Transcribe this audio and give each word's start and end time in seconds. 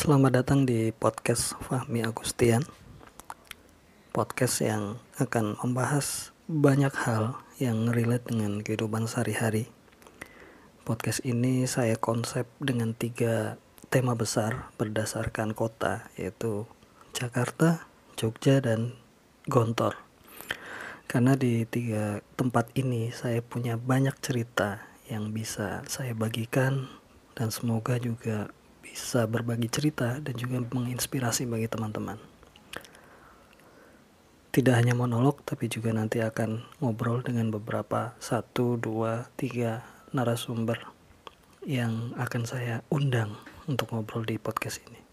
Selamat 0.00 0.32
datang 0.32 0.64
di 0.64 0.96
podcast 0.96 1.60
Fahmi 1.60 2.00
Agustian. 2.00 2.64
Podcast 4.16 4.64
yang 4.64 4.96
akan 5.20 5.60
membahas 5.60 6.32
banyak 6.48 6.88
hal 7.04 7.36
yang 7.60 7.92
relate 7.92 8.24
dengan 8.24 8.64
kehidupan 8.64 9.04
sehari-hari. 9.04 9.68
Podcast 10.88 11.20
ini 11.28 11.68
saya 11.68 12.00
konsep 12.00 12.48
dengan 12.64 12.96
tiga 12.96 13.60
tema 13.92 14.16
besar 14.16 14.72
berdasarkan 14.80 15.52
kota 15.52 16.08
Yaitu 16.16 16.64
Jakarta, 17.12 17.84
Jogja, 18.16 18.64
dan 18.64 18.96
Gontor. 19.52 20.00
Karena 21.12 21.36
di 21.36 21.68
tiga 21.68 22.24
tempat 22.40 22.72
ini 22.72 23.12
saya 23.12 23.44
punya 23.44 23.76
banyak 23.76 24.16
cerita 24.24 24.80
yang 25.12 25.36
bisa 25.36 25.84
saya 25.92 26.16
bagikan 26.16 26.88
dan 27.36 27.52
semoga 27.52 28.00
juga 28.00 28.48
bisa 28.80 29.28
berbagi 29.28 29.68
cerita 29.68 30.18
dan 30.18 30.34
juga 30.36 30.60
menginspirasi 30.60 31.46
bagi 31.46 31.68
teman-teman. 31.68 32.16
Tidak 34.50 34.74
hanya 34.74 34.98
monolog, 34.98 35.46
tapi 35.46 35.70
juga 35.70 35.94
nanti 35.94 36.18
akan 36.18 36.66
ngobrol 36.82 37.22
dengan 37.22 37.54
beberapa 37.54 38.18
satu, 38.18 38.74
dua, 38.74 39.30
tiga 39.38 39.86
narasumber 40.10 40.90
yang 41.62 42.10
akan 42.18 42.42
saya 42.48 42.82
undang 42.90 43.38
untuk 43.70 43.94
ngobrol 43.94 44.26
di 44.26 44.42
podcast 44.42 44.82
ini. 44.90 45.09